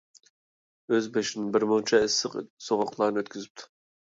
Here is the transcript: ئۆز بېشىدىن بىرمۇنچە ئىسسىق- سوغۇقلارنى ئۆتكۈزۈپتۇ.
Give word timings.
ئۆز 0.95 1.09
بېشىدىن 1.17 1.53
بىرمۇنچە 1.57 1.99
ئىسسىق- 2.07 2.41
سوغۇقلارنى 2.69 3.21
ئۆتكۈزۈپتۇ. 3.25 3.71